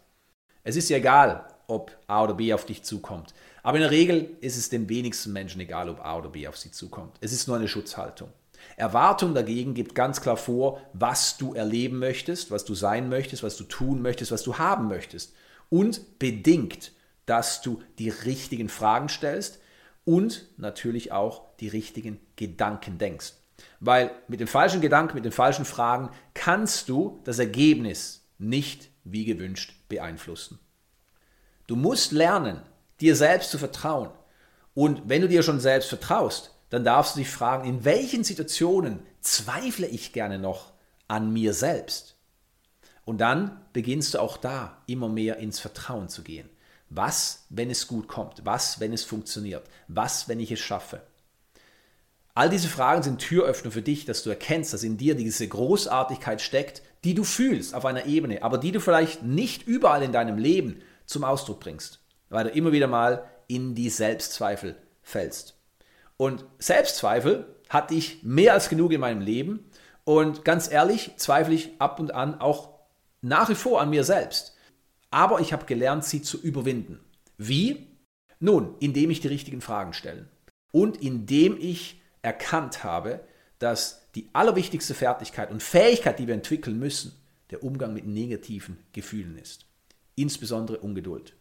es 0.66 0.76
ist 0.76 0.90
ja 0.90 0.98
egal, 0.98 1.48
ob 1.68 1.98
A 2.08 2.24
oder 2.24 2.34
B 2.34 2.54
auf 2.54 2.66
dich 2.66 2.84
zukommt. 2.84 3.34
Aber 3.64 3.78
in 3.78 3.82
der 3.82 3.92
Regel 3.92 4.36
ist 4.42 4.58
es 4.58 4.70
den 4.70 4.90
wenigsten 4.90 5.32
Menschen 5.32 5.62
egal, 5.62 5.90
ob 5.90 6.04
A 6.04 6.18
oder 6.18 6.30
B 6.30 6.48
auf 6.50 6.58
sie 6.58 6.72
zukommt. 6.72 7.16
Es 7.22 7.32
ist 7.32 7.48
nur 7.48 7.56
eine 7.56 7.70
Schutzhaltung. 7.70 8.30
Erwartung 8.78 9.34
dagegen 9.34 9.74
gibt 9.74 9.96
ganz 9.96 10.22
klar 10.22 10.38
vor, 10.38 10.82
was 10.94 11.38
du 11.38 11.54
erleben 11.54 12.00
möchtest, 12.00 12.52
was 12.52 12.66
du 12.66 12.76
sein 12.76 13.10
möchtest, 13.10 13.44
was 13.44 13.58
du 13.58 13.64
tun 13.64 14.02
möchtest, 14.02 14.32
was 14.32 14.44
du 14.44 14.58
haben 14.58 14.88
möchtest. 14.88 15.34
Und 15.70 16.20
bedingt, 16.20 16.92
dass 17.26 17.62
du 17.62 17.82
die 17.98 18.10
richtigen 18.10 18.70
Fragen 18.70 19.10
stellst 19.10 19.60
und 20.04 20.48
natürlich 20.58 21.12
auch 21.12 21.44
die 21.60 21.68
richtigen 21.68 22.20
Gedanken 22.36 22.98
denkst. 22.98 23.34
Weil 23.80 24.12
mit 24.28 24.40
den 24.40 24.48
falschen 24.48 24.82
Gedanken, 24.82 25.16
mit 25.16 25.26
den 25.26 25.32
falschen 25.32 25.66
Fragen 25.66 26.10
kannst 26.34 26.90
du 26.90 27.22
das 27.24 27.40
Ergebnis 27.40 28.28
nicht 28.38 28.90
wie 29.04 29.26
gewünscht 29.26 29.74
beeinflussen. 29.88 30.60
Du 31.68 31.76
musst 31.76 32.12
lernen, 32.12 32.62
dir 33.00 33.16
selbst 33.16 33.52
zu 33.52 33.58
vertrauen. 33.58 34.10
Und 34.74 35.04
wenn 35.06 35.22
du 35.22 35.28
dir 35.28 35.42
schon 35.42 35.60
selbst 35.60 35.90
vertraust, 35.90 36.55
dann 36.76 36.84
darfst 36.84 37.16
du 37.16 37.20
dich 37.20 37.30
fragen, 37.30 37.68
in 37.68 37.86
welchen 37.86 38.26
Situationen 38.26 39.00
zweifle 39.22 39.88
ich 39.88 40.14
gerne 40.14 40.38
noch 40.38 40.74
an 41.08 41.32
mir 41.32 41.54
selbst? 41.54 42.18
Und 43.06 43.20
dann 43.20 43.62
beginnst 43.72 44.14
du 44.14 44.20
auch 44.20 44.36
da 44.36 44.82
immer 44.86 45.08
mehr 45.08 45.38
ins 45.38 45.60
Vertrauen 45.60 46.10
zu 46.10 46.22
gehen. 46.22 46.50
Was, 46.90 47.46
wenn 47.50 47.70
es 47.70 47.88
gut 47.88 48.08
kommt? 48.08 48.46
Was, 48.46 48.80
wenn 48.80 48.92
es 48.92 49.04
funktioniert? 49.04 49.64
Was, 49.88 50.28
wenn 50.28 50.40
ich 50.40 50.52
es 50.52 50.60
schaffe? 50.60 51.02
All 52.34 52.50
diese 52.50 52.68
Fragen 52.68 53.04
sind 53.04 53.20
Türöffner 53.20 53.72
für 53.72 53.82
dich, 53.82 54.04
dass 54.04 54.24
du 54.24 54.30
erkennst, 54.30 54.74
dass 54.74 54.84
in 54.84 54.98
dir 54.98 55.16
diese 55.16 55.48
Großartigkeit 55.48 56.42
steckt, 56.42 56.82
die 57.06 57.14
du 57.14 57.24
fühlst 57.24 57.74
auf 57.74 57.86
einer 57.86 58.06
Ebene, 58.06 58.44
aber 58.44 58.58
die 58.58 58.74
du 58.74 58.82
vielleicht 58.82 59.24
nicht 59.24 59.66
überall 59.66 60.04
in 60.04 60.12
deinem 60.12 60.38
Leben 60.38 60.82
zum 61.06 61.24
Ausdruck 61.24 61.62
bringst, 61.62 62.02
weil 62.30 62.44
du 62.44 62.50
immer 62.50 62.74
wieder 62.74 62.88
mal 62.88 63.24
in 63.48 63.76
die 63.76 63.90
Selbstzweifel 63.90 64.76
fällst. 65.02 65.56
Und 66.18 66.46
Selbstzweifel 66.60 67.56
hatte 67.70 67.94
ich 67.94 68.24
mehr 68.24 68.54
als 68.54 68.70
genug 68.70 68.92
in 68.92 69.02
meinem 69.02 69.22
Leben. 69.22 69.70
Und 70.04 70.46
ganz 70.46 70.72
ehrlich, 70.72 71.12
zweifle 71.18 71.54
ich 71.54 71.80
ab 71.80 72.00
und 72.00 72.14
an 72.14 72.40
auch 72.40 72.70
nach 73.22 73.50
wie 73.50 73.56
vor 73.56 73.82
an 73.82 73.90
mir 73.90 74.04
selbst. 74.04 74.56
Aber 75.10 75.40
ich 75.40 75.54
habe 75.54 75.66
gelernt, 75.66 76.06
sie 76.06 76.22
zu 76.22 76.42
überwinden. 76.42 77.00
Wie? 77.38 77.88
Nun, 78.40 78.76
indem 78.80 79.10
ich 79.10 79.22
die 79.22 79.30
richtigen 79.30 79.62
Fragen 79.62 79.94
stelle. 79.94 80.28
Und 80.72 81.02
indem 81.02 81.58
ich 81.60 82.02
erkannt 82.22 82.84
habe, 82.84 83.22
dass 83.60 84.02
die 84.16 84.30
allerwichtigste 84.34 84.94
Fertigkeit 84.94 85.52
und 85.52 85.64
Fähigkeit, 85.64 86.20
die 86.20 86.28
wir 86.28 86.34
entwickeln 86.34 86.78
müssen, 86.78 87.14
der 87.50 87.64
Umgang 87.64 87.94
mit 87.94 88.06
negativen 88.06 88.78
Gefühlen 88.92 89.38
ist. 89.38 89.66
Insbesondere 90.16 90.80
Ungeduld. 90.80 91.36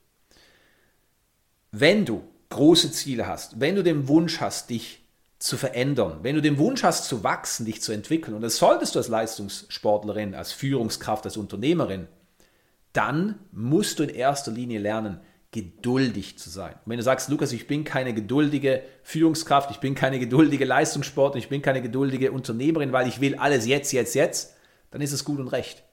Wenn 1.71 2.05
du 2.05 2.23
große 2.51 2.93
Ziele 2.93 3.27
hast, 3.27 3.61
wenn 3.61 3.77
du 3.77 3.83
den 3.83 4.09
Wunsch 4.09 4.41
hast, 4.41 4.71
dich 4.71 5.05
zu 5.39 5.57
verändern, 5.57 6.21
wenn 6.23 6.37
du 6.37 6.43
den 6.43 6.59
Wunsch 6.59 6.83
hast 6.83 7.07
zu 7.07 7.23
wachsen, 7.23 7.67
dich 7.67 7.83
zu 7.83 7.93
entwickeln, 7.93 8.35
und 8.35 8.41
das 8.41 8.57
solltest 8.57 8.95
du 8.95 8.99
als 8.99 9.09
Leistungssportlerin, 9.09 10.35
als 10.35 10.53
Führungskraft, 10.53 11.25
als 11.25 11.37
Unternehmerin, 11.37 12.09
dann 12.93 13.39
musst 13.53 13.99
du 13.99 14.05
in 14.05 14.09
erster 14.09 14.53
Linie 14.53 14.79
lernen, 14.79 15.21
geduldig 15.51 16.39
zu 16.39 16.51
sein. 16.51 16.73
Und 16.73 16.91
wenn 16.91 16.97
du 16.97 17.05
sagst, 17.05 17.29
Lukas, 17.29 17.53
ich 17.53 17.69
bin 17.69 17.85
keine 17.85 18.13
geduldige 18.13 18.83
Führungskraft, 19.03 19.71
ich 19.71 19.79
bin 19.79 19.95
keine 19.95 20.19
geduldige 20.19 20.65
Leistungssportlerin, 20.65 21.43
ich 21.43 21.49
bin 21.49 21.63
keine 21.63 21.83
geduldige 21.83 22.33
Unternehmerin, 22.33 22.93
weil 22.93 23.07
ich 23.07 23.21
will 23.21 23.37
alles 23.37 23.67
jetzt, 23.67 23.93
jetzt, 23.93 24.15
jetzt, 24.15 24.55
dann 24.91 25.01
ist 25.01 25.13
es 25.13 25.25
gut 25.25 25.39
und 25.39 25.49
recht. 25.49 25.85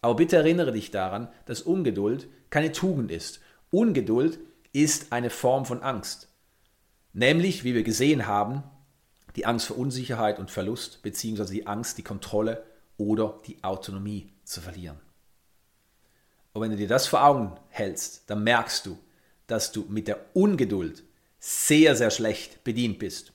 Aber 0.00 0.14
bitte 0.14 0.36
erinnere 0.36 0.72
dich 0.72 0.90
daran, 0.90 1.28
dass 1.46 1.62
Ungeduld 1.62 2.28
keine 2.50 2.72
Tugend 2.72 3.10
ist. 3.10 3.40
Ungeduld 3.70 4.38
ist 4.72 5.12
eine 5.12 5.30
Form 5.30 5.64
von 5.64 5.82
Angst. 5.82 6.28
Nämlich, 7.12 7.64
wie 7.64 7.74
wir 7.74 7.82
gesehen 7.82 8.26
haben, 8.26 8.62
die 9.36 9.46
Angst 9.46 9.66
vor 9.66 9.78
Unsicherheit 9.78 10.38
und 10.38 10.50
Verlust, 10.50 11.02
beziehungsweise 11.02 11.52
die 11.52 11.66
Angst, 11.66 11.98
die 11.98 12.02
Kontrolle 12.02 12.64
oder 12.96 13.40
die 13.46 13.62
Autonomie 13.62 14.32
zu 14.44 14.60
verlieren. 14.60 14.98
Und 16.52 16.62
wenn 16.62 16.70
du 16.70 16.76
dir 16.76 16.88
das 16.88 17.06
vor 17.06 17.24
Augen 17.24 17.56
hältst, 17.68 18.28
dann 18.28 18.42
merkst 18.44 18.86
du, 18.86 18.98
dass 19.46 19.72
du 19.72 19.86
mit 19.88 20.08
der 20.08 20.24
Ungeduld 20.34 21.04
sehr, 21.38 21.96
sehr 21.96 22.10
schlecht 22.10 22.64
bedient 22.64 22.98
bist. 22.98 23.32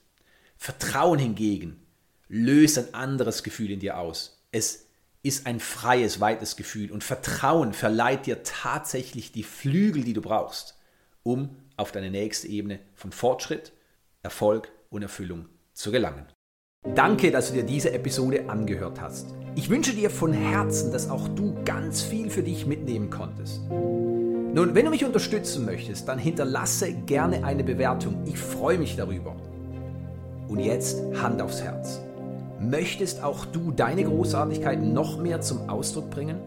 Vertrauen 0.56 1.18
hingegen 1.18 1.82
löst 2.28 2.78
ein 2.78 2.94
anderes 2.94 3.42
Gefühl 3.42 3.70
in 3.70 3.80
dir 3.80 3.98
aus. 3.98 4.42
Es 4.52 4.86
ist 5.22 5.46
ein 5.46 5.60
freies, 5.60 6.20
weites 6.20 6.56
Gefühl 6.56 6.92
und 6.92 7.04
Vertrauen 7.04 7.72
verleiht 7.72 8.26
dir 8.26 8.42
tatsächlich 8.42 9.32
die 9.32 9.42
Flügel, 9.42 10.04
die 10.04 10.12
du 10.12 10.22
brauchst 10.22 10.75
um 11.26 11.50
auf 11.76 11.92
deine 11.92 12.10
nächste 12.10 12.46
Ebene 12.46 12.78
von 12.94 13.10
Fortschritt, 13.12 13.72
Erfolg 14.22 14.70
und 14.88 15.02
Erfüllung 15.02 15.46
zu 15.72 15.90
gelangen. 15.90 16.26
Danke, 16.94 17.32
dass 17.32 17.48
du 17.48 17.54
dir 17.54 17.64
diese 17.64 17.92
Episode 17.92 18.48
angehört 18.48 19.00
hast. 19.00 19.34
Ich 19.56 19.68
wünsche 19.68 19.92
dir 19.92 20.08
von 20.08 20.32
Herzen, 20.32 20.92
dass 20.92 21.10
auch 21.10 21.26
du 21.28 21.56
ganz 21.64 22.02
viel 22.02 22.30
für 22.30 22.44
dich 22.44 22.64
mitnehmen 22.64 23.10
konntest. 23.10 23.60
Nun, 23.68 24.74
wenn 24.74 24.84
du 24.84 24.90
mich 24.90 25.04
unterstützen 25.04 25.64
möchtest, 25.66 26.06
dann 26.06 26.18
hinterlasse 26.18 26.92
gerne 26.92 27.44
eine 27.44 27.64
Bewertung. 27.64 28.22
Ich 28.26 28.38
freue 28.38 28.78
mich 28.78 28.94
darüber. 28.94 29.34
Und 30.46 30.60
jetzt 30.60 31.02
Hand 31.20 31.42
aufs 31.42 31.60
Herz. 31.60 32.00
Möchtest 32.60 33.22
auch 33.22 33.44
du 33.46 33.72
deine 33.72 34.04
Großartigkeit 34.04 34.80
noch 34.80 35.18
mehr 35.18 35.40
zum 35.40 35.68
Ausdruck 35.68 36.08
bringen? 36.08 36.38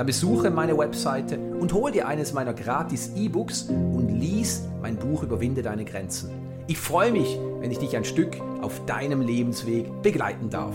Dann 0.00 0.06
besuche 0.06 0.50
meine 0.50 0.78
Webseite 0.78 1.38
und 1.38 1.74
hol 1.74 1.92
dir 1.92 2.08
eines 2.08 2.32
meiner 2.32 2.54
gratis 2.54 3.12
E-Books 3.16 3.64
und 3.68 4.08
lies 4.08 4.62
mein 4.80 4.96
Buch 4.96 5.22
Überwinde 5.22 5.60
deine 5.60 5.84
Grenzen. 5.84 6.30
Ich 6.68 6.78
freue 6.78 7.12
mich, 7.12 7.38
wenn 7.58 7.70
ich 7.70 7.80
dich 7.80 7.94
ein 7.94 8.06
Stück 8.06 8.34
auf 8.62 8.82
deinem 8.86 9.20
Lebensweg 9.20 10.00
begleiten 10.00 10.48
darf. 10.48 10.74